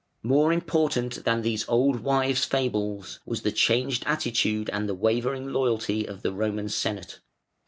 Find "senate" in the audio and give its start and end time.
6.69-7.19